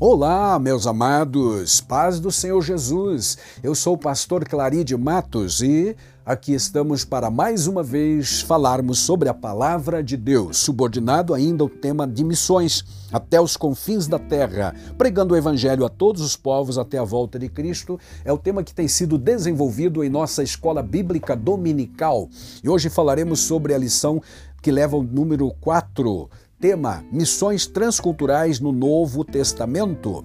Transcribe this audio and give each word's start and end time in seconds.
Olá, 0.00 0.60
meus 0.60 0.86
amados, 0.86 1.80
paz 1.80 2.20
do 2.20 2.30
Senhor 2.30 2.62
Jesus. 2.62 3.36
Eu 3.64 3.74
sou 3.74 3.94
o 3.94 3.98
pastor 3.98 4.44
Claride 4.44 4.96
Matos 4.96 5.60
e 5.60 5.96
aqui 6.24 6.54
estamos 6.54 7.04
para 7.04 7.32
mais 7.32 7.66
uma 7.66 7.82
vez 7.82 8.40
falarmos 8.40 9.00
sobre 9.00 9.28
a 9.28 9.34
palavra 9.34 10.00
de 10.00 10.16
Deus, 10.16 10.58
subordinado 10.58 11.34
ainda 11.34 11.64
ao 11.64 11.68
tema 11.68 12.06
de 12.06 12.22
missões 12.22 12.84
até 13.12 13.40
os 13.40 13.56
confins 13.56 14.06
da 14.06 14.20
terra, 14.20 14.72
pregando 14.96 15.34
o 15.34 15.36
evangelho 15.36 15.84
a 15.84 15.88
todos 15.88 16.22
os 16.22 16.36
povos 16.36 16.78
até 16.78 16.96
a 16.96 17.04
volta 17.04 17.36
de 17.36 17.48
Cristo. 17.48 17.98
É 18.24 18.32
o 18.32 18.38
tema 18.38 18.62
que 18.62 18.72
tem 18.72 18.86
sido 18.86 19.18
desenvolvido 19.18 20.04
em 20.04 20.08
nossa 20.08 20.44
escola 20.44 20.80
bíblica 20.80 21.34
dominical. 21.34 22.28
E 22.62 22.68
hoje 22.68 22.88
falaremos 22.88 23.40
sobre 23.40 23.74
a 23.74 23.78
lição 23.78 24.22
que 24.62 24.70
leva 24.70 24.96
o 24.96 25.02
número 25.02 25.52
4 25.60 26.30
Tema: 26.60 27.04
Missões 27.12 27.66
transculturais 27.66 28.58
no 28.58 28.72
Novo 28.72 29.24
Testamento. 29.24 30.24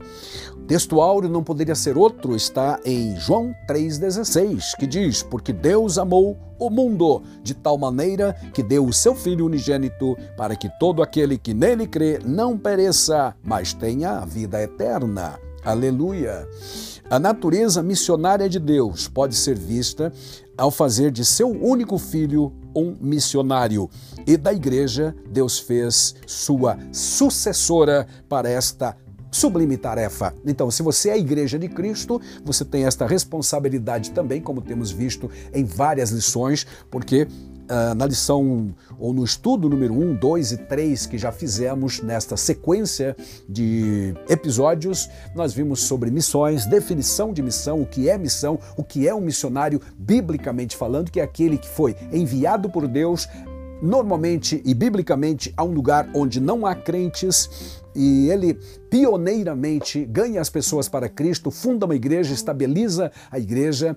O 0.51 0.61
texto 0.65 0.99
áureo 0.99 1.29
não 1.29 1.43
poderia 1.43 1.75
ser 1.75 1.95
outro, 1.95 2.35
está 2.35 2.79
em 2.83 3.15
João 3.17 3.53
3,16, 3.69 4.75
que 4.79 4.87
diz: 4.87 5.21
Porque 5.21 5.53
Deus 5.53 5.99
amou 5.99 6.37
o 6.57 6.71
mundo 6.71 7.21
de 7.43 7.53
tal 7.53 7.77
maneira 7.77 8.33
que 8.51 8.63
deu 8.63 8.83
o 8.85 8.93
seu 8.93 9.13
Filho 9.13 9.45
unigênito 9.45 10.17
para 10.35 10.55
que 10.55 10.69
todo 10.79 11.03
aquele 11.03 11.37
que 11.37 11.53
nele 11.53 11.85
crê 11.85 12.19
não 12.25 12.57
pereça, 12.57 13.35
mas 13.43 13.73
tenha 13.73 14.17
a 14.17 14.25
vida 14.25 14.59
eterna. 14.59 15.37
Aleluia! 15.65 16.45
A 17.09 17.17
natureza 17.17 17.81
missionária 17.81 18.49
de 18.49 18.59
Deus 18.59 19.07
pode 19.07 19.33
ser 19.35 19.57
vista 19.57 20.11
ao 20.57 20.69
fazer 20.69 21.09
de 21.09 21.23
seu 21.23 21.49
único 21.49 21.97
filho 21.97 22.51
um 22.75 22.97
missionário. 22.99 23.89
E 24.27 24.35
da 24.35 24.51
igreja, 24.51 25.15
Deus 25.29 25.59
fez 25.59 26.15
sua 26.27 26.77
sucessora 26.91 28.05
para 28.27 28.49
esta 28.49 28.97
sublime 29.31 29.77
tarefa. 29.77 30.33
Então, 30.45 30.69
se 30.69 30.83
você 30.83 31.09
é 31.09 31.13
a 31.13 31.17
igreja 31.17 31.57
de 31.57 31.69
Cristo, 31.69 32.21
você 32.43 32.65
tem 32.65 32.85
esta 32.85 33.05
responsabilidade 33.05 34.11
também, 34.11 34.41
como 34.41 34.61
temos 34.61 34.91
visto 34.91 35.31
em 35.53 35.63
várias 35.63 36.11
lições, 36.11 36.67
porque 36.91 37.27
na 37.95 38.05
lição 38.05 38.73
ou 38.99 39.13
no 39.13 39.23
estudo 39.23 39.69
número 39.69 39.93
1, 39.93 40.15
2 40.15 40.51
e 40.51 40.57
3 40.57 41.05
que 41.05 41.17
já 41.17 41.31
fizemos 41.31 42.01
nesta 42.01 42.37
sequência 42.37 43.15
de 43.47 44.13
episódios, 44.29 45.09
nós 45.35 45.53
vimos 45.53 45.81
sobre 45.81 46.11
missões, 46.11 46.65
definição 46.65 47.33
de 47.33 47.41
missão, 47.41 47.81
o 47.81 47.85
que 47.85 48.09
é 48.09 48.17
missão, 48.17 48.59
o 48.77 48.83
que 48.83 49.07
é 49.07 49.13
um 49.13 49.21
missionário, 49.21 49.81
biblicamente 49.97 50.77
falando, 50.77 51.11
que 51.11 51.19
é 51.19 51.23
aquele 51.23 51.57
que 51.57 51.67
foi 51.67 51.95
enviado 52.11 52.69
por 52.69 52.87
Deus 52.87 53.27
normalmente 53.81 54.61
e 54.63 54.73
biblicamente 54.73 55.53
a 55.57 55.63
um 55.63 55.71
lugar 55.73 56.09
onde 56.13 56.39
não 56.39 56.65
há 56.65 56.73
crentes 56.73 57.81
e 57.93 58.29
ele 58.29 58.57
pioneiramente 58.89 60.05
ganha 60.05 60.39
as 60.39 60.49
pessoas 60.49 60.87
para 60.87 61.09
Cristo, 61.09 61.51
funda 61.51 61.85
uma 61.85 61.95
igreja, 61.95 62.33
estabiliza 62.33 63.11
a 63.29 63.37
igreja 63.37 63.95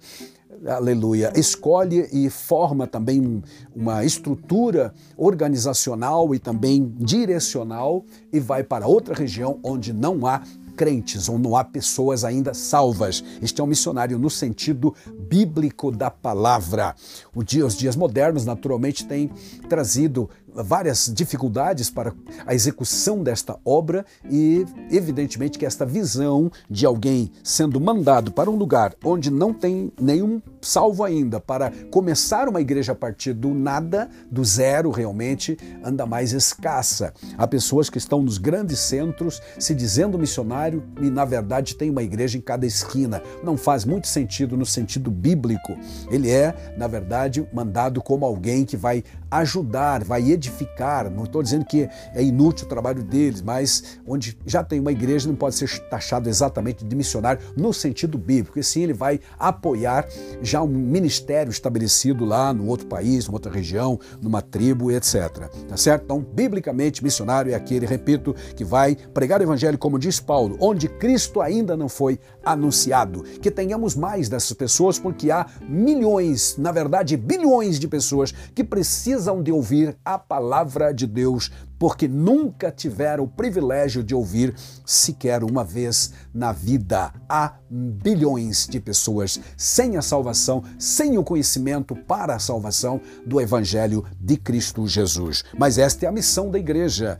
aleluia, 0.64 1.32
escolhe 1.36 2.08
e 2.12 2.30
forma 2.30 2.86
também 2.86 3.42
uma 3.74 4.04
estrutura 4.04 4.94
organizacional 5.16 6.34
e 6.34 6.38
também 6.38 6.94
direcional 6.98 8.04
e 8.32 8.40
vai 8.40 8.62
para 8.62 8.86
outra 8.86 9.14
região 9.14 9.58
onde 9.62 9.92
não 9.92 10.26
há 10.26 10.42
crentes, 10.76 11.28
ou 11.28 11.38
não 11.38 11.56
há 11.56 11.64
pessoas 11.64 12.22
ainda 12.22 12.52
salvas. 12.52 13.24
Este 13.40 13.60
é 13.60 13.64
um 13.64 13.66
missionário 13.66 14.18
no 14.18 14.28
sentido 14.28 14.94
bíblico 15.28 15.90
da 15.90 16.10
palavra. 16.10 16.94
Os 17.34 17.74
dias 17.74 17.96
modernos, 17.96 18.44
naturalmente, 18.44 19.06
têm 19.06 19.30
trazido 19.68 20.28
várias 20.62 21.12
dificuldades 21.12 21.90
para 21.90 22.12
a 22.46 22.54
execução 22.54 23.22
desta 23.22 23.56
obra 23.64 24.04
e, 24.30 24.64
evidentemente, 24.90 25.58
que 25.58 25.66
esta 25.66 25.84
visão 25.84 26.50
de 26.68 26.86
alguém 26.86 27.30
sendo 27.42 27.80
mandado 27.80 28.32
para 28.32 28.50
um 28.50 28.56
lugar 28.56 28.94
onde 29.04 29.30
não 29.30 29.52
tem 29.52 29.92
nenhum 30.00 30.40
salvo 30.60 31.04
ainda, 31.04 31.38
para 31.38 31.70
começar 31.90 32.48
uma 32.48 32.60
igreja 32.60 32.92
a 32.92 32.94
partir 32.94 33.32
do 33.32 33.54
nada, 33.54 34.08
do 34.30 34.44
zero 34.44 34.90
realmente, 34.90 35.56
anda 35.84 36.04
mais 36.04 36.32
escassa. 36.32 37.14
Há 37.38 37.46
pessoas 37.46 37.88
que 37.88 37.98
estão 37.98 38.22
nos 38.22 38.38
grandes 38.38 38.80
centros 38.80 39.40
se 39.58 39.74
dizendo 39.74 40.18
missionário 40.18 40.82
e, 41.00 41.08
na 41.08 41.24
verdade, 41.24 41.76
tem 41.76 41.90
uma 41.90 42.02
igreja 42.02 42.36
em 42.36 42.40
cada 42.40 42.66
esquina. 42.66 43.22
Não 43.44 43.56
faz 43.56 43.84
muito 43.84 44.08
sentido 44.08 44.56
no 44.56 44.66
sentido 44.66 45.10
bíblico. 45.10 45.76
Ele 46.10 46.30
é, 46.30 46.74
na 46.76 46.86
verdade, 46.86 47.46
mandado 47.52 48.02
como 48.02 48.24
alguém 48.24 48.64
que 48.64 48.76
vai 48.76 49.04
ajudar, 49.30 50.02
vai 50.02 50.30
edificar. 50.30 50.45
Não 51.10 51.24
estou 51.24 51.42
dizendo 51.42 51.64
que 51.64 51.88
é 52.14 52.22
inútil 52.22 52.66
o 52.66 52.68
trabalho 52.68 53.02
deles, 53.02 53.42
mas 53.42 53.98
onde 54.06 54.38
já 54.46 54.62
tem 54.62 54.80
uma 54.80 54.92
igreja 54.92 55.28
não 55.28 55.36
pode 55.36 55.54
ser 55.54 55.68
taxado 55.88 56.28
exatamente 56.28 56.84
de 56.84 56.96
missionário 56.96 57.40
no 57.56 57.72
sentido 57.72 58.18
bíblico, 58.18 58.58
e 58.58 58.64
sim 58.64 58.82
ele 58.82 58.92
vai 58.92 59.20
apoiar 59.38 60.06
já 60.40 60.62
um 60.62 60.68
ministério 60.68 61.50
estabelecido 61.50 62.24
lá 62.24 62.52
no 62.52 62.66
outro 62.66 62.86
país, 62.86 63.26
numa 63.26 63.36
outra 63.36 63.52
região, 63.52 63.98
numa 64.20 64.42
tribo, 64.42 64.90
etc. 64.90 65.48
Tá 65.68 65.76
certo? 65.76 66.04
Então, 66.04 66.20
biblicamente, 66.20 67.02
missionário 67.02 67.52
é 67.52 67.54
aquele, 67.54 67.86
repito, 67.86 68.34
que 68.54 68.64
vai 68.64 68.96
pregar 68.96 69.40
o 69.40 69.42
evangelho, 69.42 69.78
como 69.78 69.98
diz 69.98 70.20
Paulo, 70.20 70.56
onde 70.60 70.88
Cristo 70.88 71.40
ainda 71.40 71.76
não 71.76 71.88
foi 71.88 72.18
anunciado. 72.44 73.22
Que 73.40 73.50
tenhamos 73.50 73.94
mais 73.94 74.28
dessas 74.28 74.52
pessoas, 74.52 74.98
porque 74.98 75.30
há 75.30 75.46
milhões, 75.68 76.56
na 76.58 76.72
verdade, 76.72 77.16
bilhões 77.16 77.78
de 77.78 77.88
pessoas 77.88 78.32
que 78.54 78.64
precisam 78.64 79.42
de 79.42 79.52
ouvir 79.52 79.96
a 80.04 80.18
palavra 80.18 80.35
de 80.92 81.06
Deus 81.06 81.50
porque 81.78 82.08
nunca 82.08 82.70
tiveram 82.70 83.24
o 83.24 83.28
privilégio 83.28 84.02
de 84.02 84.14
ouvir 84.14 84.54
sequer 84.84 85.42
uma 85.44 85.64
vez 85.64 86.12
na 86.32 86.52
vida. 86.52 87.12
Há 87.28 87.54
bilhões 87.68 88.66
de 88.66 88.80
pessoas 88.80 89.40
sem 89.56 89.96
a 89.96 90.02
salvação, 90.02 90.62
sem 90.78 91.18
o 91.18 91.24
conhecimento 91.24 91.94
para 91.94 92.36
a 92.36 92.38
salvação 92.38 93.00
do 93.26 93.40
Evangelho 93.40 94.04
de 94.20 94.36
Cristo 94.36 94.86
Jesus. 94.86 95.42
Mas 95.58 95.78
esta 95.78 96.06
é 96.06 96.08
a 96.08 96.12
missão 96.12 96.50
da 96.50 96.58
igreja. 96.58 97.18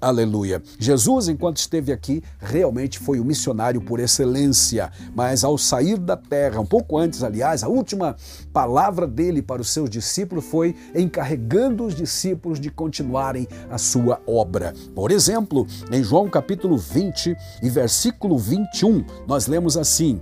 Aleluia. 0.00 0.62
Jesus, 0.78 1.28
enquanto 1.28 1.56
esteve 1.58 1.92
aqui, 1.92 2.22
realmente 2.38 2.98
foi 2.98 3.18
o 3.18 3.24
missionário 3.24 3.80
por 3.80 3.98
excelência. 4.00 4.90
Mas 5.14 5.44
ao 5.44 5.58
sair 5.58 5.98
da 5.98 6.16
terra, 6.16 6.60
um 6.60 6.66
pouco 6.66 6.96
antes, 6.96 7.22
aliás, 7.22 7.62
a 7.62 7.68
última 7.68 8.16
palavra 8.52 9.06
dele 9.06 9.42
para 9.42 9.60
os 9.60 9.70
seus 9.70 9.90
discípulos 9.90 10.44
foi 10.44 10.76
encarregando 10.94 11.84
os 11.84 11.94
discípulos 11.94 12.60
de 12.60 12.70
continuarem 12.70 13.48
a 13.70 13.78
sua 13.90 14.20
obra. 14.26 14.72
Por 14.94 15.10
exemplo, 15.10 15.66
em 15.90 16.02
João 16.02 16.28
capítulo 16.28 16.76
20 16.76 17.36
e 17.62 17.68
versículo 17.68 18.38
21, 18.38 19.04
nós 19.26 19.46
lemos 19.46 19.76
assim: 19.76 20.20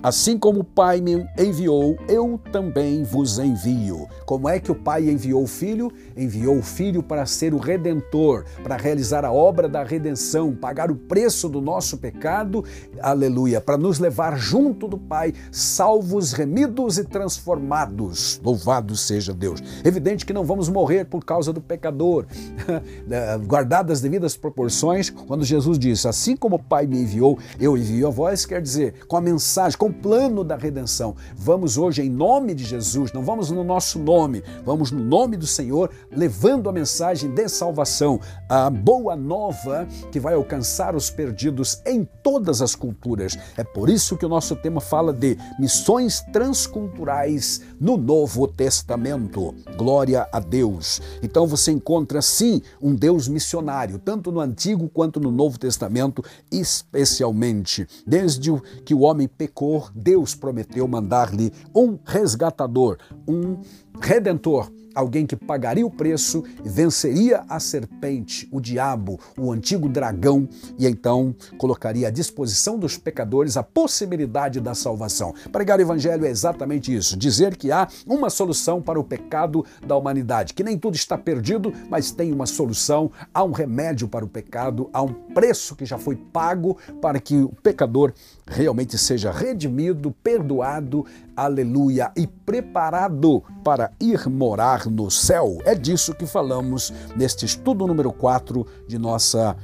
Assim 0.00 0.38
como 0.38 0.60
o 0.60 0.64
Pai 0.64 1.00
me 1.00 1.26
enviou, 1.36 1.98
eu 2.08 2.38
também 2.52 3.02
vos 3.02 3.38
envio. 3.38 4.08
Como 4.24 4.48
é 4.48 4.60
que 4.60 4.70
o 4.70 4.74
Pai 4.74 5.10
enviou 5.10 5.42
o 5.42 5.46
Filho? 5.46 5.92
Enviou 6.16 6.58
o 6.58 6.62
Filho 6.62 7.02
para 7.02 7.26
ser 7.26 7.52
o 7.52 7.58
redentor, 7.58 8.44
para 8.62 8.76
realizar 8.76 9.24
a 9.24 9.32
obra 9.32 9.68
da 9.68 9.82
redenção, 9.82 10.54
pagar 10.54 10.90
o 10.90 10.94
preço 10.94 11.48
do 11.48 11.60
nosso 11.60 11.98
pecado, 11.98 12.64
aleluia, 13.00 13.60
para 13.60 13.76
nos 13.76 13.98
levar 13.98 14.38
junto 14.38 14.86
do 14.86 14.96
Pai, 14.96 15.34
salvos, 15.50 16.32
remidos 16.32 16.96
e 16.98 17.04
transformados. 17.04 18.40
Louvado 18.44 18.96
seja 18.96 19.34
Deus. 19.34 19.60
Evidente 19.84 20.24
que 20.24 20.32
não 20.32 20.44
vamos 20.44 20.68
morrer 20.68 21.06
por 21.06 21.24
causa 21.24 21.52
do 21.52 21.60
pecador, 21.60 22.24
guardadas 23.46 23.98
as 23.98 24.00
devidas 24.00 24.36
proporções, 24.36 25.10
quando 25.10 25.44
Jesus 25.44 25.76
disse: 25.76 26.06
Assim 26.06 26.36
como 26.36 26.54
o 26.56 26.62
Pai 26.62 26.86
me 26.86 27.00
enviou, 27.00 27.36
eu 27.58 27.76
envio 27.76 28.06
a 28.06 28.10
vós, 28.10 28.46
quer 28.46 28.62
dizer, 28.62 29.06
com 29.08 29.16
a 29.16 29.20
mensagem, 29.20 29.77
com 29.78 29.86
o 29.86 29.94
plano 29.94 30.42
da 30.42 30.56
redenção. 30.56 31.14
Vamos 31.36 31.78
hoje, 31.78 32.02
em 32.02 32.10
nome 32.10 32.52
de 32.52 32.64
Jesus, 32.64 33.12
não 33.12 33.22
vamos 33.22 33.50
no 33.50 33.62
nosso 33.62 33.98
nome, 33.98 34.42
vamos 34.64 34.90
no 34.90 35.02
nome 35.02 35.36
do 35.36 35.46
Senhor, 35.46 35.90
levando 36.10 36.68
a 36.68 36.72
mensagem 36.72 37.30
de 37.30 37.48
salvação, 37.48 38.20
a 38.48 38.68
boa 38.68 39.14
nova 39.14 39.86
que 40.10 40.18
vai 40.18 40.34
alcançar 40.34 40.96
os 40.96 41.08
perdidos 41.10 41.80
em 41.86 42.06
todas 42.22 42.60
as 42.60 42.74
culturas. 42.74 43.38
É 43.56 43.62
por 43.62 43.88
isso 43.88 44.16
que 44.16 44.26
o 44.26 44.28
nosso 44.28 44.56
tema 44.56 44.80
fala 44.80 45.12
de 45.12 45.38
missões 45.58 46.20
transculturais 46.32 47.62
no 47.80 47.96
Novo 47.96 48.48
Testamento. 48.48 49.54
Glória 49.76 50.28
a 50.32 50.40
Deus. 50.40 51.00
Então 51.22 51.46
você 51.46 51.70
encontra 51.70 52.20
sim 52.20 52.60
um 52.82 52.94
Deus 52.94 53.28
missionário, 53.28 53.98
tanto 53.98 54.32
no 54.32 54.40
Antigo 54.40 54.88
quanto 54.88 55.20
no 55.20 55.30
Novo 55.30 55.56
Testamento, 55.58 56.24
especialmente. 56.50 57.86
Desde 58.04 58.50
que 58.84 58.94
o 58.94 59.00
homem 59.00 59.28
pecou, 59.28 59.67
Deus 59.94 60.34
prometeu 60.34 60.86
mandar-lhe 60.88 61.52
um 61.74 61.98
resgatador, 62.04 62.98
um 63.26 63.60
redentor, 64.00 64.70
alguém 64.98 65.24
que 65.24 65.36
pagaria 65.36 65.86
o 65.86 65.90
preço 65.90 66.42
e 66.64 66.68
venceria 66.68 67.44
a 67.48 67.60
serpente, 67.60 68.48
o 68.50 68.60
diabo, 68.60 69.20
o 69.38 69.52
antigo 69.52 69.88
dragão, 69.88 70.48
e 70.76 70.86
então 70.86 71.32
colocaria 71.56 72.08
à 72.08 72.10
disposição 72.10 72.76
dos 72.76 72.98
pecadores 72.98 73.56
a 73.56 73.62
possibilidade 73.62 74.60
da 74.60 74.74
salvação. 74.74 75.32
Pregar 75.52 75.78
o 75.78 75.82
evangelho 75.82 76.26
é 76.26 76.30
exatamente 76.30 76.92
isso: 76.92 77.16
dizer 77.16 77.56
que 77.56 77.70
há 77.70 77.86
uma 78.06 78.28
solução 78.28 78.82
para 78.82 78.98
o 78.98 79.04
pecado 79.04 79.64
da 79.86 79.96
humanidade, 79.96 80.52
que 80.52 80.64
nem 80.64 80.76
tudo 80.76 80.96
está 80.96 81.16
perdido, 81.16 81.72
mas 81.88 82.10
tem 82.10 82.32
uma 82.32 82.46
solução, 82.46 83.10
há 83.32 83.44
um 83.44 83.52
remédio 83.52 84.08
para 84.08 84.24
o 84.24 84.28
pecado, 84.28 84.90
há 84.92 85.00
um 85.00 85.12
preço 85.12 85.76
que 85.76 85.86
já 85.86 85.96
foi 85.96 86.16
pago 86.16 86.76
para 87.00 87.20
que 87.20 87.36
o 87.36 87.50
pecador 87.62 88.12
realmente 88.44 88.98
seja 88.98 89.30
redimido, 89.30 90.10
perdoado, 90.24 91.06
aleluia, 91.38 92.10
e 92.16 92.26
preparado 92.26 93.44
para 93.62 93.92
ir 94.00 94.28
morar 94.28 94.86
no 94.86 95.08
céu. 95.08 95.58
É 95.64 95.74
disso 95.74 96.12
que 96.12 96.26
falamos 96.26 96.92
neste 97.14 97.46
estudo 97.46 97.86
número 97.86 98.12
4 98.12 98.66
de 98.88 98.98
nossa 98.98 99.56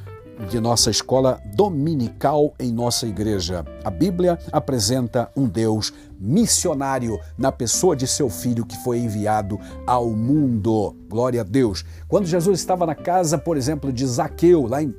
de 0.50 0.58
nossa 0.58 0.90
escola 0.90 1.40
dominical 1.54 2.54
em 2.58 2.72
nossa 2.72 3.06
igreja. 3.06 3.64
A 3.84 3.90
Bíblia 3.90 4.36
apresenta 4.50 5.30
um 5.36 5.46
Deus 5.46 5.92
missionário 6.18 7.20
na 7.38 7.52
pessoa 7.52 7.94
de 7.94 8.08
seu 8.08 8.28
filho 8.28 8.66
que 8.66 8.76
foi 8.82 8.98
enviado 8.98 9.60
ao 9.86 10.10
mundo. 10.10 10.96
Glória 11.08 11.42
a 11.42 11.44
Deus. 11.44 11.84
Quando 12.08 12.26
Jesus 12.26 12.58
estava 12.58 12.84
na 12.84 12.96
casa, 12.96 13.38
por 13.38 13.56
exemplo, 13.56 13.92
de 13.92 14.04
Zaqueu, 14.04 14.66
lá 14.66 14.82
em 14.82 14.92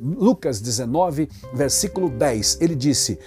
Lucas 0.00 0.60
19, 0.60 1.28
versículo 1.52 2.08
10, 2.08 2.58
ele 2.60 2.76
disse: 2.76 3.18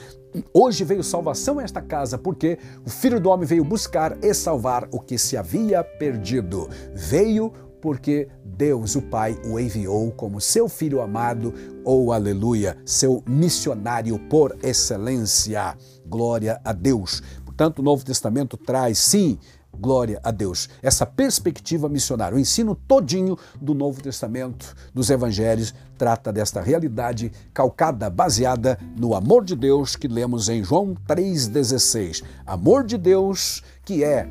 Hoje 0.53 0.83
veio 0.83 1.03
salvação 1.03 1.59
a 1.59 1.63
esta 1.63 1.81
casa, 1.81 2.17
porque 2.17 2.59
o 2.85 2.89
Filho 2.89 3.19
do 3.19 3.29
Homem 3.29 3.47
veio 3.47 3.63
buscar 3.63 4.17
e 4.23 4.33
salvar 4.33 4.87
o 4.91 4.99
que 4.99 5.17
se 5.17 5.35
havia 5.35 5.83
perdido. 5.83 6.69
Veio 6.93 7.51
porque 7.81 8.27
Deus, 8.43 8.95
o 8.95 9.01
Pai, 9.01 9.39
o 9.45 9.59
enviou 9.59 10.11
como 10.11 10.41
seu 10.41 10.67
filho 10.67 11.01
amado, 11.01 11.53
ou 11.83 12.07
oh, 12.07 12.11
aleluia, 12.11 12.77
seu 12.85 13.23
missionário 13.27 14.19
por 14.29 14.55
excelência. 14.61 15.75
Glória 16.05 16.59
a 16.63 16.73
Deus. 16.73 17.21
Portanto, 17.45 17.79
o 17.79 17.83
Novo 17.83 18.05
Testamento 18.05 18.57
traz, 18.57 18.97
sim, 18.99 19.37
Glória 19.79 20.19
a 20.23 20.31
Deus. 20.31 20.67
Essa 20.81 21.05
perspectiva 21.05 21.87
missionária, 21.87 22.35
o 22.35 22.39
ensino 22.39 22.75
todinho 22.75 23.37
do 23.59 23.73
Novo 23.73 24.01
Testamento, 24.01 24.75
dos 24.93 25.09
Evangelhos, 25.09 25.73
trata 25.97 26.31
desta 26.31 26.61
realidade 26.61 27.31
calcada, 27.53 28.09
baseada 28.09 28.77
no 28.97 29.15
amor 29.15 29.43
de 29.45 29.55
Deus 29.55 29.95
que 29.95 30.07
lemos 30.07 30.49
em 30.49 30.63
João 30.63 30.95
3,16. 31.07 32.23
Amor 32.45 32.83
de 32.83 32.97
Deus 32.97 33.63
que 33.85 34.03
é 34.03 34.27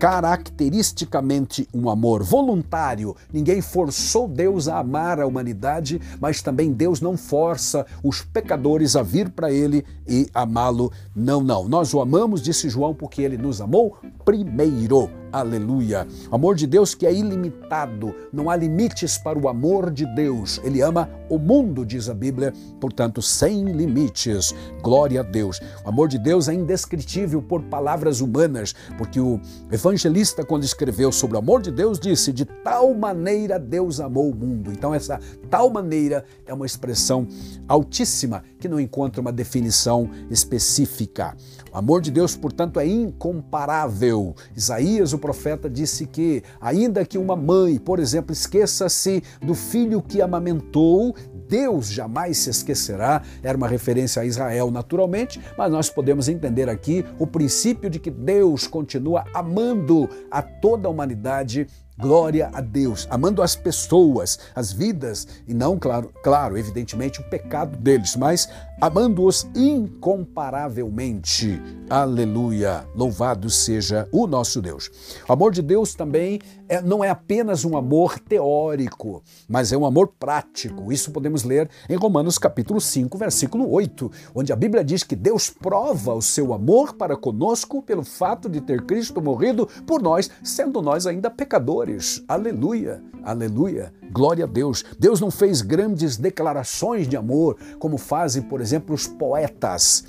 caracteristicamente 0.00 1.68
um 1.74 1.90
amor 1.90 2.22
voluntário. 2.22 3.14
Ninguém 3.30 3.60
forçou 3.60 4.26
Deus 4.26 4.66
a 4.66 4.78
amar 4.78 5.20
a 5.20 5.26
humanidade, 5.26 6.00
mas 6.18 6.40
também 6.40 6.72
Deus 6.72 7.02
não 7.02 7.18
força 7.18 7.84
os 8.02 8.22
pecadores 8.22 8.96
a 8.96 9.02
vir 9.02 9.28
para 9.28 9.52
Ele 9.52 9.84
e 10.08 10.26
amá-lo. 10.32 10.90
Não, 11.14 11.42
não. 11.42 11.68
Nós 11.68 11.92
o 11.92 12.00
amamos, 12.00 12.40
disse 12.40 12.70
João, 12.70 12.94
porque 12.94 13.20
Ele 13.20 13.36
nos 13.36 13.60
amou 13.60 13.98
primeiro. 14.24 15.10
Aleluia. 15.32 16.08
O 16.28 16.34
amor 16.34 16.56
de 16.56 16.66
Deus 16.66 16.92
que 16.92 17.06
é 17.06 17.14
ilimitado, 17.14 18.12
não 18.32 18.50
há 18.50 18.56
limites 18.56 19.16
para 19.16 19.38
o 19.38 19.48
amor 19.48 19.90
de 19.90 20.04
Deus. 20.14 20.60
Ele 20.64 20.82
ama 20.82 21.08
o 21.28 21.38
mundo, 21.38 21.86
diz 21.86 22.08
a 22.08 22.14
Bíblia, 22.14 22.52
portanto, 22.80 23.22
sem 23.22 23.64
limites. 23.64 24.52
Glória 24.82 25.20
a 25.20 25.22
Deus. 25.22 25.60
O 25.84 25.88
amor 25.88 26.08
de 26.08 26.18
Deus 26.18 26.48
é 26.48 26.54
indescritível 26.54 27.40
por 27.40 27.62
palavras 27.62 28.20
humanas, 28.20 28.74
porque 28.98 29.20
o 29.20 29.40
evangelista, 29.70 30.44
quando 30.44 30.64
escreveu 30.64 31.12
sobre 31.12 31.36
o 31.36 31.38
amor 31.38 31.62
de 31.62 31.70
Deus, 31.70 32.00
disse: 32.00 32.32
De 32.32 32.44
tal 32.44 32.92
maneira 32.92 33.56
Deus 33.56 34.00
amou 34.00 34.30
o 34.30 34.34
mundo. 34.34 34.72
Então, 34.72 34.92
essa 34.92 35.20
tal 35.48 35.70
maneira 35.70 36.24
é 36.44 36.52
uma 36.52 36.66
expressão 36.66 37.28
altíssima 37.68 38.42
que 38.58 38.68
não 38.68 38.80
encontra 38.80 39.20
uma 39.20 39.32
definição 39.32 40.10
específica. 40.28 41.36
O 41.72 41.78
amor 41.78 42.00
de 42.00 42.10
Deus, 42.10 42.34
portanto, 42.34 42.80
é 42.80 42.86
incomparável. 42.86 44.34
Isaías, 44.56 45.12
o 45.12 45.19
profeta, 45.20 45.68
disse 45.68 46.06
que, 46.06 46.42
ainda 46.60 47.04
que 47.04 47.18
uma 47.18 47.36
mãe, 47.36 47.78
por 47.78 47.98
exemplo, 47.98 48.32
esqueça-se 48.32 49.22
do 49.40 49.54
filho 49.54 50.02
que 50.02 50.20
amamentou, 50.20 51.14
Deus 51.48 51.90
jamais 51.90 52.38
se 52.38 52.50
esquecerá. 52.50 53.22
Era 53.42 53.56
uma 53.56 53.68
referência 53.68 54.22
a 54.22 54.24
Israel, 54.24 54.70
naturalmente, 54.70 55.40
mas 55.58 55.70
nós 55.70 55.90
podemos 55.90 56.28
entender 56.28 56.68
aqui 56.68 57.04
o 57.18 57.26
princípio 57.26 57.90
de 57.90 57.98
que 57.98 58.10
Deus 58.10 58.66
continua 58.66 59.24
amando 59.34 60.08
a 60.30 60.40
toda 60.42 60.88
a 60.88 60.90
humanidade 60.90 61.66
Glória 62.00 62.50
a 62.54 62.62
Deus, 62.62 63.06
amando 63.10 63.42
as 63.42 63.54
pessoas, 63.54 64.38
as 64.54 64.72
vidas, 64.72 65.28
e 65.46 65.52
não, 65.52 65.78
claro, 65.78 66.10
claro, 66.22 66.56
evidentemente, 66.56 67.20
o 67.20 67.28
pecado 67.28 67.76
deles, 67.76 68.16
mas 68.16 68.48
amando-os 68.80 69.46
incomparavelmente. 69.54 71.60
Aleluia! 71.90 72.86
Louvado 72.94 73.50
seja 73.50 74.08
o 74.10 74.26
nosso 74.26 74.62
Deus. 74.62 74.90
O 75.28 75.32
amor 75.32 75.52
de 75.52 75.60
Deus 75.60 75.94
também 75.94 76.40
é, 76.66 76.80
não 76.80 77.04
é 77.04 77.10
apenas 77.10 77.66
um 77.66 77.76
amor 77.76 78.18
teórico, 78.18 79.22
mas 79.46 79.70
é 79.70 79.76
um 79.76 79.84
amor 79.84 80.14
prático. 80.18 80.90
Isso 80.90 81.10
podemos 81.10 81.44
ler 81.44 81.68
em 81.86 81.96
Romanos 81.96 82.38
capítulo 82.38 82.80
5, 82.80 83.18
versículo 83.18 83.70
8, 83.70 84.10
onde 84.34 84.54
a 84.54 84.56
Bíblia 84.56 84.82
diz 84.82 85.02
que 85.02 85.16
Deus 85.16 85.50
prova 85.50 86.14
o 86.14 86.22
seu 86.22 86.54
amor 86.54 86.94
para 86.94 87.14
conosco 87.14 87.82
pelo 87.82 88.02
fato 88.02 88.48
de 88.48 88.62
ter 88.62 88.86
Cristo 88.86 89.20
morrido 89.20 89.68
por 89.86 90.00
nós, 90.00 90.30
sendo 90.42 90.80
nós 90.80 91.06
ainda 91.06 91.28
pecadores 91.28 91.89
Aleluia, 92.28 93.02
aleluia, 93.22 93.92
glória 94.12 94.44
a 94.44 94.48
Deus. 94.48 94.84
Deus 94.98 95.20
não 95.20 95.30
fez 95.30 95.62
grandes 95.62 96.16
declarações 96.16 97.08
de 97.08 97.16
amor, 97.16 97.56
como 97.78 97.98
fazem, 97.98 98.42
por 98.42 98.60
exemplo, 98.60 98.94
os 98.94 99.06
poetas 99.06 100.04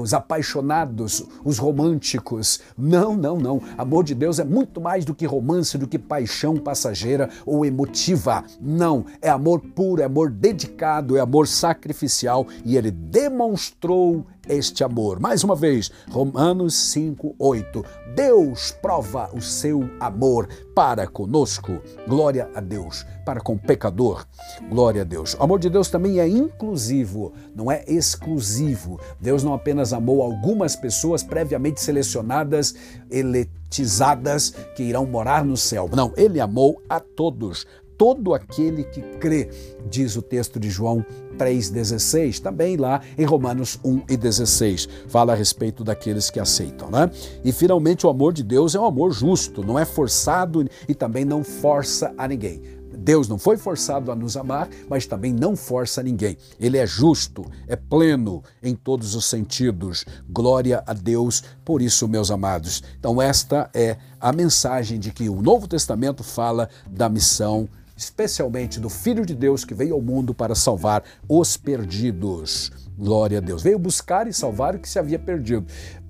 os 0.00 0.12
apaixonados, 0.12 1.24
os 1.44 1.58
românticos. 1.58 2.60
Não, 2.76 3.16
não, 3.16 3.38
não. 3.38 3.60
Amor 3.78 4.04
de 4.04 4.14
Deus 4.14 4.38
é 4.38 4.44
muito 4.44 4.80
mais 4.80 5.04
do 5.04 5.14
que 5.14 5.26
romance, 5.26 5.78
do 5.78 5.86
que 5.86 5.98
paixão 5.98 6.56
passageira 6.56 7.30
ou 7.46 7.64
emotiva. 7.64 8.44
Não, 8.60 9.04
é 9.20 9.28
amor 9.28 9.60
puro, 9.60 10.02
é 10.02 10.04
amor 10.04 10.30
dedicado, 10.30 11.16
é 11.16 11.20
amor 11.20 11.46
sacrificial 11.46 12.46
e 12.64 12.76
ele 12.76 12.90
demonstrou 12.90 14.26
este 14.48 14.84
amor. 14.84 15.20
Mais 15.20 15.44
uma 15.44 15.54
vez, 15.54 15.90
Romanos 16.10 16.74
5, 16.74 17.34
8. 17.38 17.84
Deus 18.14 18.70
prova 18.70 19.30
o 19.32 19.40
seu 19.40 19.88
amor 19.98 20.48
para 20.74 21.06
conosco. 21.06 21.80
Glória 22.06 22.48
a 22.54 22.60
Deus. 22.60 23.04
Para 23.24 23.40
com 23.40 23.54
o 23.54 23.58
pecador. 23.58 24.26
Glória 24.68 25.02
a 25.02 25.04
Deus. 25.04 25.34
O 25.34 25.42
amor 25.42 25.58
de 25.58 25.70
Deus 25.70 25.88
também 25.88 26.20
é 26.20 26.28
inclusivo, 26.28 27.32
não 27.54 27.70
é 27.70 27.84
exclusivo. 27.86 29.00
Deus 29.20 29.42
não 29.42 29.54
apenas 29.54 29.92
amou 29.92 30.22
algumas 30.22 30.76
pessoas 30.76 31.22
previamente 31.22 31.80
selecionadas, 31.80 32.74
eletizadas, 33.10 34.50
que 34.76 34.82
irão 34.82 35.06
morar 35.06 35.44
no 35.44 35.56
céu. 35.56 35.88
Não, 35.94 36.12
ele 36.16 36.40
amou 36.40 36.82
a 36.88 37.00
todos 37.00 37.66
todo 38.04 38.34
aquele 38.34 38.84
que 38.84 39.00
crê, 39.18 39.48
diz 39.88 40.14
o 40.14 40.20
texto 40.20 40.60
de 40.60 40.68
João 40.68 41.02
3,16, 41.38 42.38
também 42.38 42.76
lá 42.76 43.00
em 43.16 43.24
Romanos 43.24 43.80
1,16, 43.82 44.86
fala 45.08 45.32
a 45.32 45.34
respeito 45.34 45.82
daqueles 45.82 46.28
que 46.28 46.38
aceitam. 46.38 46.90
Né? 46.90 47.10
E 47.42 47.50
finalmente, 47.50 48.06
o 48.06 48.10
amor 48.10 48.34
de 48.34 48.42
Deus 48.42 48.74
é 48.74 48.78
um 48.78 48.84
amor 48.84 49.10
justo, 49.10 49.64
não 49.64 49.78
é 49.78 49.86
forçado 49.86 50.68
e 50.86 50.94
também 50.94 51.24
não 51.24 51.42
força 51.42 52.12
a 52.18 52.28
ninguém. 52.28 52.60
Deus 52.94 53.26
não 53.26 53.38
foi 53.38 53.56
forçado 53.56 54.12
a 54.12 54.14
nos 54.14 54.36
amar, 54.36 54.68
mas 54.86 55.06
também 55.06 55.32
não 55.32 55.56
força 55.56 56.02
ninguém. 56.02 56.36
Ele 56.60 56.76
é 56.76 56.86
justo, 56.86 57.50
é 57.66 57.74
pleno 57.74 58.42
em 58.62 58.74
todos 58.74 59.14
os 59.14 59.24
sentidos. 59.24 60.04
Glória 60.28 60.84
a 60.86 60.92
Deus 60.92 61.42
por 61.64 61.80
isso, 61.80 62.06
meus 62.06 62.30
amados. 62.30 62.82
Então, 62.98 63.20
esta 63.20 63.70
é 63.72 63.96
a 64.20 64.30
mensagem 64.30 64.98
de 64.98 65.10
que 65.10 65.26
o 65.30 65.40
Novo 65.40 65.66
Testamento 65.66 66.22
fala 66.22 66.68
da 66.86 67.08
missão 67.08 67.66
especialmente 67.96 68.80
do 68.80 68.88
Filho 68.88 69.24
de 69.24 69.34
Deus 69.34 69.64
que 69.64 69.74
veio 69.74 69.94
ao 69.94 70.00
mundo 70.00 70.34
para 70.34 70.54
salvar 70.54 71.02
os 71.28 71.56
perdidos. 71.56 72.72
Glória 72.96 73.38
a 73.38 73.40
Deus. 73.40 73.62
Veio 73.62 73.78
buscar 73.78 74.26
e 74.28 74.32
salvar 74.32 74.74
o 74.76 74.78
que 74.78 74.88
se 74.88 74.98
havia 74.98 75.18
perdido. 75.18 75.66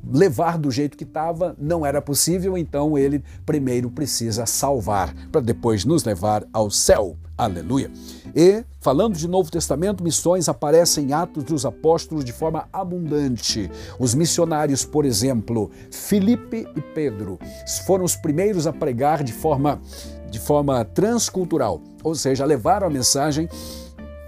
Levar 0.07 0.59
do 0.59 0.71
jeito 0.71 0.99
que 0.99 1.05
estava 1.05 1.57
não 1.59 1.85
era 1.85 2.03
possível, 2.03 2.59
então 2.59 2.99
ele 2.99 3.25
primeiro 3.47 3.91
precisa 3.91 4.45
salvar, 4.45 5.15
para 5.33 5.41
depois 5.41 5.85
nos 5.85 6.05
levar 6.05 6.47
ao 6.53 6.71
céu. 6.71 7.17
Aleluia. 7.37 7.91
E, 8.37 8.65
falando 8.81 9.17
de 9.17 9.27
Novo 9.27 9.51
Testamento, 9.51 10.05
missões 10.05 10.49
aparecem 10.49 11.07
em 11.07 11.13
Atos 11.13 11.43
dos 11.43 11.67
Apóstolos 11.67 12.25
de 12.25 12.33
forma 12.33 12.69
abundante. 12.73 13.71
Os 13.99 14.15
missionários, 14.15 14.85
por 14.85 15.05
exemplo, 15.05 15.71
Filipe 15.91 16.69
e 16.77 16.81
Pedro, 16.81 17.39
foram 17.87 18.05
os 18.05 18.15
primeiros 18.15 18.67
a 18.67 18.73
pregar 18.73 19.25
de 19.25 19.33
forma 19.33 19.81
de 20.35 20.41
forma 20.41 20.85
transcultural, 20.85 21.81
ou 22.03 22.13
seja, 22.13 22.45
levaram 22.45 22.89
a 22.89 22.91
mensagem. 22.91 23.49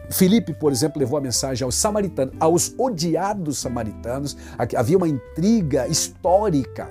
Filipe, 0.08 0.54
por 0.54 0.70
exemplo, 0.70 1.00
levou 1.00 1.18
a 1.18 1.20
mensagem 1.20 1.64
aos 1.64 1.74
samaritanos, 1.74 2.32
aos 2.38 2.72
odiados 2.78 3.58
samaritanos. 3.58 4.36
Havia 4.76 4.96
uma 4.96 5.08
intriga 5.08 5.88
histórica 5.88 6.88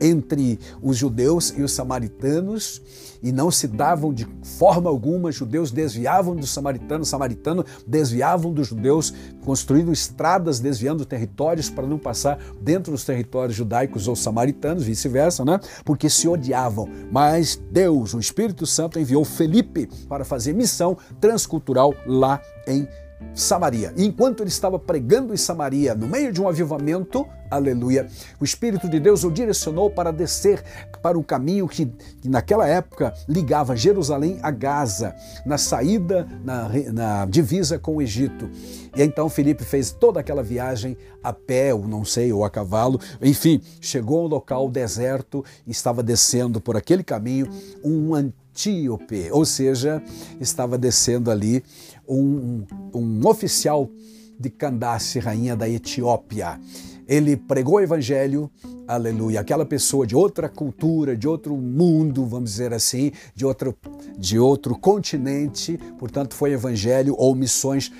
entre 0.00 0.58
os 0.82 0.96
judeus 0.96 1.52
e 1.56 1.62
os 1.62 1.72
samaritanos 1.72 2.82
e 3.22 3.32
não 3.32 3.50
se 3.50 3.66
davam 3.66 4.12
de 4.12 4.26
forma 4.42 4.88
alguma. 4.88 5.32
Judeus 5.32 5.70
desviavam 5.70 6.36
dos 6.36 6.50
samaritanos, 6.50 7.08
samaritanos 7.08 7.64
desviavam 7.86 8.52
dos 8.52 8.68
judeus, 8.68 9.12
construindo 9.44 9.92
estradas, 9.92 10.60
desviando 10.60 11.04
territórios 11.04 11.70
para 11.70 11.86
não 11.86 11.98
passar 11.98 12.38
dentro 12.60 12.92
dos 12.92 13.04
territórios 13.04 13.56
judaicos 13.56 14.08
ou 14.08 14.16
samaritanos, 14.16 14.84
vice-versa, 14.84 15.44
né? 15.44 15.58
Porque 15.84 16.08
se 16.08 16.28
odiavam. 16.28 16.88
Mas 17.10 17.60
Deus, 17.70 18.14
o 18.14 18.20
Espírito 18.20 18.66
Santo, 18.66 18.98
enviou 18.98 19.24
Felipe 19.24 19.88
para 20.08 20.24
fazer 20.24 20.52
missão 20.52 20.96
transcultural 21.20 21.94
lá 22.06 22.40
em 22.66 22.86
Samaria. 23.34 23.92
E 23.96 24.04
enquanto 24.04 24.42
ele 24.42 24.48
estava 24.48 24.78
pregando 24.78 25.34
em 25.34 25.36
Samaria, 25.36 25.94
no 25.94 26.06
meio 26.06 26.32
de 26.32 26.40
um 26.40 26.48
avivamento, 26.48 27.26
aleluia, 27.50 28.06
o 28.40 28.44
Espírito 28.44 28.88
de 28.88 29.00
Deus 29.00 29.24
o 29.24 29.30
direcionou 29.30 29.90
para 29.90 30.12
descer 30.12 30.62
para 31.02 31.18
o 31.18 31.24
caminho 31.24 31.68
que, 31.68 31.86
que 32.20 32.28
naquela 32.28 32.66
época 32.66 33.14
ligava 33.28 33.76
Jerusalém 33.76 34.38
a 34.42 34.50
Gaza, 34.50 35.14
na 35.46 35.58
saída, 35.58 36.26
na, 36.44 36.68
na 36.92 37.26
divisa 37.26 37.78
com 37.78 37.96
o 37.96 38.02
Egito. 38.02 38.50
E 38.96 39.02
então 39.02 39.28
Felipe 39.28 39.64
fez 39.64 39.90
toda 39.90 40.20
aquela 40.20 40.42
viagem 40.42 40.96
a 41.22 41.32
pé, 41.32 41.72
ou 41.74 41.86
não 41.86 42.04
sei, 42.04 42.32
ou 42.32 42.44
a 42.44 42.50
cavalo, 42.50 43.00
enfim, 43.20 43.60
chegou 43.80 44.20
ao 44.20 44.26
local 44.26 44.68
deserto 44.68 45.44
e 45.66 45.70
estava 45.70 46.02
descendo 46.02 46.60
por 46.60 46.76
aquele 46.76 47.02
caminho 47.02 47.48
um 47.84 48.14
etíope, 48.58 49.30
ou 49.30 49.44
seja, 49.44 50.02
estava 50.40 50.76
descendo 50.76 51.30
ali 51.30 51.62
um, 52.08 52.64
um 52.92 53.26
oficial 53.28 53.88
de 54.38 54.50
Candace, 54.50 55.20
rainha 55.20 55.54
da 55.54 55.68
Etiópia. 55.68 56.60
Ele 57.06 57.36
pregou 57.36 57.76
o 57.76 57.80
evangelho, 57.80 58.50
aleluia, 58.86 59.40
aquela 59.40 59.64
pessoa 59.64 60.06
de 60.06 60.14
outra 60.14 60.48
cultura, 60.48 61.16
de 61.16 61.28
outro 61.28 61.56
mundo, 61.56 62.26
vamos 62.26 62.50
dizer 62.50 62.74
assim, 62.74 63.12
de 63.34 63.46
outro, 63.46 63.74
de 64.18 64.38
outro 64.38 64.76
continente, 64.76 65.78
portanto, 65.98 66.34
foi 66.34 66.52
evangelho 66.52 67.14
ou 67.16 67.34
missões 67.34 67.92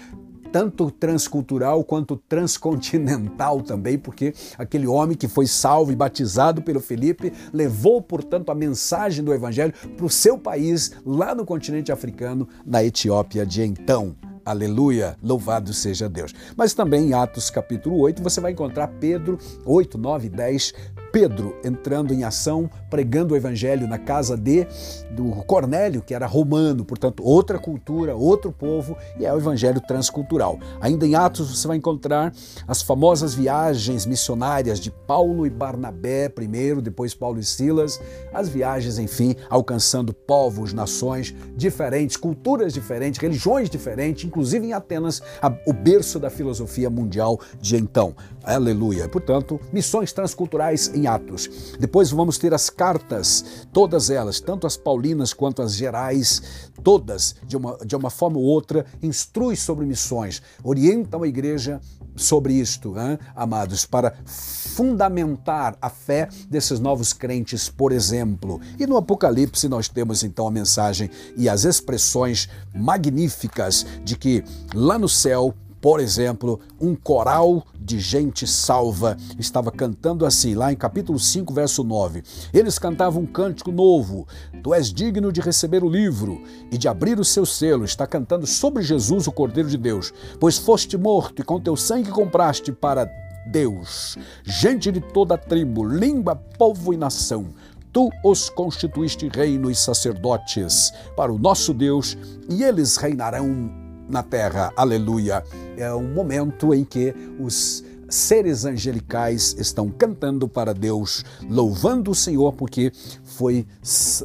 tanto 0.52 0.90
transcultural 0.90 1.84
quanto 1.84 2.16
transcontinental 2.16 3.60
também, 3.62 3.98
porque 3.98 4.34
aquele 4.56 4.86
homem 4.86 5.16
que 5.16 5.28
foi 5.28 5.46
salvo 5.46 5.92
e 5.92 5.96
batizado 5.96 6.62
pelo 6.62 6.80
Felipe 6.80 7.32
levou, 7.52 8.00
portanto, 8.00 8.50
a 8.50 8.54
mensagem 8.54 9.24
do 9.24 9.32
Evangelho 9.32 9.74
para 9.96 10.06
o 10.06 10.10
seu 10.10 10.38
país, 10.38 10.92
lá 11.04 11.34
no 11.34 11.44
continente 11.44 11.92
africano, 11.92 12.48
na 12.64 12.82
Etiópia 12.84 13.44
de 13.44 13.62
então. 13.62 14.16
Aleluia, 14.48 15.14
louvado 15.22 15.74
seja 15.74 16.08
Deus. 16.08 16.34
Mas 16.56 16.72
também 16.72 17.08
em 17.08 17.12
Atos 17.12 17.50
capítulo 17.50 17.98
8 17.98 18.22
você 18.22 18.40
vai 18.40 18.52
encontrar 18.52 18.88
Pedro 18.88 19.38
8, 19.66 19.98
9, 19.98 20.30
10, 20.30 20.72
Pedro 21.12 21.54
entrando 21.62 22.14
em 22.14 22.24
ação, 22.24 22.70
pregando 22.88 23.34
o 23.34 23.36
evangelho 23.36 23.86
na 23.86 23.98
casa 23.98 24.36
de 24.36 24.66
do 25.10 25.30
Cornélio, 25.46 26.02
que 26.02 26.14
era 26.14 26.26
romano, 26.26 26.84
portanto, 26.84 27.22
outra 27.24 27.58
cultura, 27.58 28.14
outro 28.14 28.52
povo, 28.52 28.96
e 29.18 29.24
é 29.24 29.32
o 29.32 29.38
evangelho 29.38 29.80
transcultural. 29.80 30.58
Ainda 30.80 31.06
em 31.06 31.14
Atos 31.14 31.56
você 31.56 31.66
vai 31.66 31.76
encontrar 31.76 32.32
as 32.66 32.82
famosas 32.82 33.34
viagens 33.34 34.06
missionárias 34.06 34.78
de 34.78 34.90
Paulo 34.90 35.46
e 35.46 35.50
Barnabé, 35.50 36.28
primeiro, 36.28 36.82
depois 36.82 37.14
Paulo 37.14 37.38
e 37.38 37.44
Silas, 37.44 38.00
as 38.32 38.48
viagens, 38.48 38.98
enfim, 38.98 39.34
alcançando 39.48 40.12
povos, 40.12 40.72
nações 40.72 41.34
diferentes, 41.56 42.16
culturas 42.16 42.72
diferentes, 42.72 43.20
religiões 43.20 43.70
diferentes, 43.70 44.24
inclusive 44.24 44.66
em 44.66 44.72
Atenas, 44.72 45.22
o 45.66 45.72
berço 45.72 46.18
da 46.18 46.30
filosofia 46.30 46.90
mundial 46.90 47.40
de 47.60 47.76
então. 47.76 48.14
Aleluia. 48.44 49.08
Portanto, 49.08 49.60
missões 49.72 50.12
transculturais 50.12 50.90
em 50.94 51.06
Atos. 51.06 51.76
Depois 51.78 52.10
vamos 52.10 52.38
ter 52.38 52.54
as 52.54 52.70
cartas, 52.78 53.66
todas 53.72 54.08
elas, 54.08 54.38
tanto 54.38 54.64
as 54.64 54.76
paulinas 54.76 55.34
quanto 55.34 55.60
as 55.60 55.74
gerais, 55.74 56.70
todas, 56.84 57.34
de 57.44 57.56
uma, 57.56 57.76
de 57.84 57.96
uma 57.96 58.08
forma 58.08 58.38
ou 58.38 58.44
outra, 58.44 58.86
instrui 59.02 59.56
sobre 59.56 59.84
missões, 59.84 60.40
orientam 60.62 61.24
a 61.24 61.28
igreja 61.28 61.80
sobre 62.14 62.54
isto, 62.54 62.94
hein, 62.96 63.18
amados, 63.34 63.84
para 63.84 64.14
fundamentar 64.24 65.76
a 65.82 65.90
fé 65.90 66.28
desses 66.48 66.78
novos 66.78 67.12
crentes, 67.12 67.68
por 67.68 67.90
exemplo. 67.90 68.60
E 68.78 68.86
no 68.86 68.96
Apocalipse 68.96 69.68
nós 69.68 69.88
temos 69.88 70.22
então 70.22 70.46
a 70.46 70.50
mensagem 70.50 71.10
e 71.36 71.48
as 71.48 71.64
expressões 71.64 72.48
magníficas 72.72 73.84
de 74.04 74.16
que 74.16 74.44
lá 74.72 74.96
no 74.96 75.08
céu 75.08 75.52
por 75.80 76.00
exemplo, 76.00 76.60
um 76.80 76.94
coral 76.94 77.64
de 77.78 78.00
gente 78.00 78.46
salva 78.46 79.16
estava 79.38 79.70
cantando 79.70 80.26
assim, 80.26 80.54
lá 80.54 80.72
em 80.72 80.76
capítulo 80.76 81.18
5, 81.18 81.54
verso 81.54 81.84
9. 81.84 82.22
Eles 82.52 82.78
cantavam 82.78 83.22
um 83.22 83.26
cântico 83.26 83.70
novo: 83.70 84.26
Tu 84.62 84.74
és 84.74 84.92
digno 84.92 85.32
de 85.32 85.40
receber 85.40 85.84
o 85.84 85.88
livro 85.88 86.42
e 86.70 86.76
de 86.76 86.88
abrir 86.88 87.18
o 87.18 87.24
seu 87.24 87.46
selo. 87.46 87.84
Está 87.84 88.06
cantando 88.06 88.46
sobre 88.46 88.82
Jesus, 88.82 89.26
o 89.26 89.32
Cordeiro 89.32 89.68
de 89.68 89.78
Deus, 89.78 90.12
pois 90.40 90.58
foste 90.58 90.96
morto 90.96 91.40
e 91.40 91.44
com 91.44 91.60
teu 91.60 91.76
sangue 91.76 92.10
compraste 92.10 92.72
para 92.72 93.08
Deus, 93.46 94.18
gente 94.44 94.92
de 94.92 95.00
toda 95.00 95.34
a 95.34 95.38
tribo, 95.38 95.84
língua, 95.84 96.36
povo 96.36 96.92
e 96.92 96.96
nação. 96.96 97.54
Tu 97.92 98.10
os 98.22 98.50
constituíste 98.50 99.28
reino 99.28 99.70
e 99.70 99.74
sacerdotes 99.74 100.92
para 101.16 101.32
o 101.32 101.38
nosso 101.38 101.72
Deus, 101.72 102.18
e 102.48 102.62
eles 102.62 102.96
reinarão 102.96 103.87
na 104.08 104.22
terra. 104.22 104.72
Aleluia. 104.76 105.44
É 105.76 105.92
um 105.94 106.12
momento 106.12 106.72
em 106.74 106.84
que 106.84 107.14
os 107.38 107.84
seres 108.08 108.64
angelicais 108.64 109.54
estão 109.58 109.90
cantando 109.90 110.48
para 110.48 110.72
Deus, 110.72 111.24
louvando 111.48 112.10
o 112.10 112.14
Senhor 112.14 112.52
porque 112.54 112.90
foi 113.22 113.66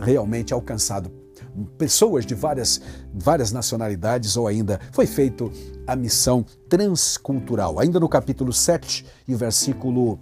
realmente 0.01 0.53
alcançado 0.53 1.11
pessoas 1.77 2.25
de 2.25 2.33
várias, 2.33 2.81
várias 3.13 3.51
nacionalidades 3.51 4.35
ou 4.35 4.47
ainda 4.47 4.79
foi 4.91 5.05
feito 5.05 5.51
a 5.85 5.95
missão 5.95 6.45
transcultural. 6.67 7.79
Ainda 7.79 7.99
no 7.99 8.09
capítulo 8.09 8.51
7 8.51 9.05
e 9.27 9.35
versículo 9.35 10.19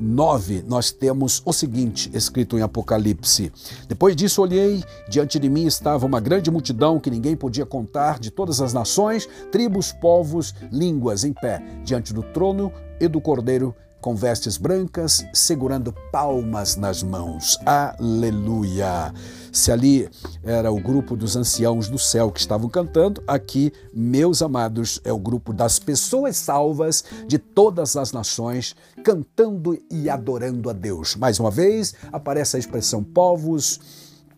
9, 0.00 0.64
nós 0.66 0.90
temos 0.90 1.42
o 1.44 1.52
seguinte 1.52 2.10
escrito 2.14 2.56
em 2.56 2.62
Apocalipse: 2.62 3.52
Depois 3.86 4.16
disso 4.16 4.40
olhei, 4.40 4.82
diante 5.08 5.38
de 5.38 5.48
mim 5.48 5.66
estava 5.66 6.06
uma 6.06 6.20
grande 6.20 6.50
multidão 6.50 6.98
que 6.98 7.10
ninguém 7.10 7.36
podia 7.36 7.66
contar, 7.66 8.18
de 8.18 8.30
todas 8.30 8.60
as 8.60 8.72
nações, 8.72 9.28
tribos, 9.52 9.92
povos, 9.92 10.54
línguas, 10.72 11.24
em 11.24 11.32
pé, 11.32 11.62
diante 11.84 12.14
do 12.14 12.22
trono 12.22 12.72
e 12.98 13.06
do 13.06 13.20
cordeiro 13.20 13.74
com 14.00 14.14
vestes 14.14 14.56
brancas, 14.56 15.24
segurando 15.32 15.92
palmas 16.10 16.76
nas 16.76 17.02
mãos. 17.02 17.58
Aleluia! 17.64 19.12
Se 19.52 19.72
ali 19.72 20.08
era 20.44 20.70
o 20.70 20.80
grupo 20.80 21.16
dos 21.16 21.36
anciãos 21.36 21.88
do 21.88 21.98
céu 21.98 22.30
que 22.30 22.40
estavam 22.40 22.68
cantando, 22.68 23.22
aqui, 23.26 23.72
meus 23.92 24.42
amados, 24.42 25.00
é 25.04 25.12
o 25.12 25.18
grupo 25.18 25.52
das 25.52 25.78
pessoas 25.78 26.36
salvas 26.36 27.04
de 27.26 27.38
todas 27.38 27.96
as 27.96 28.12
nações, 28.12 28.76
cantando 29.04 29.76
e 29.90 30.08
adorando 30.08 30.70
a 30.70 30.72
Deus. 30.72 31.16
Mais 31.16 31.40
uma 31.40 31.50
vez, 31.50 31.94
aparece 32.12 32.56
a 32.56 32.58
expressão 32.58 33.02
povos, 33.02 33.80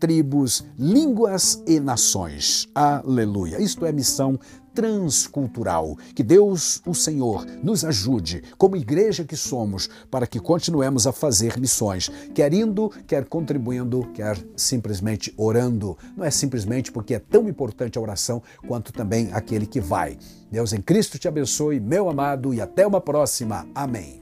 tribos, 0.00 0.64
línguas 0.76 1.62
e 1.64 1.78
nações. 1.78 2.68
Aleluia! 2.74 3.62
Isto 3.62 3.86
é 3.86 3.92
missão 3.92 4.36
transcultural. 4.74 5.96
Que 6.14 6.22
Deus, 6.22 6.80
o 6.86 6.94
Senhor, 6.94 7.46
nos 7.62 7.84
ajude, 7.84 8.42
como 8.56 8.76
igreja 8.76 9.24
que 9.24 9.36
somos, 9.36 9.88
para 10.10 10.26
que 10.26 10.40
continuemos 10.40 11.06
a 11.06 11.12
fazer 11.12 11.58
missões, 11.58 12.10
quer 12.34 12.52
indo, 12.52 12.90
quer 13.06 13.24
contribuindo, 13.24 14.08
quer 14.14 14.38
simplesmente 14.56 15.32
orando. 15.36 15.96
Não 16.16 16.24
é 16.24 16.30
simplesmente 16.30 16.90
porque 16.90 17.14
é 17.14 17.18
tão 17.18 17.48
importante 17.48 17.98
a 17.98 18.00
oração 18.00 18.42
quanto 18.66 18.92
também 18.92 19.30
aquele 19.32 19.66
que 19.66 19.80
vai. 19.80 20.18
Deus 20.50 20.72
em 20.72 20.80
Cristo 20.80 21.18
te 21.18 21.28
abençoe, 21.28 21.80
meu 21.80 22.08
amado, 22.10 22.52
e 22.52 22.60
até 22.60 22.86
uma 22.86 23.00
próxima. 23.00 23.66
Amém. 23.74 24.21